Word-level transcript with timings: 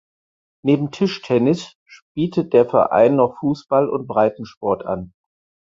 Neben 0.65 0.89
Tischtennis 0.89 1.77
bietet 2.15 2.53
der 2.53 2.67
Verein 2.67 3.15
noch 3.17 3.37
Fußball 3.37 3.87
und 3.87 4.07
Breitensport 4.07 4.83
an. 4.83 5.13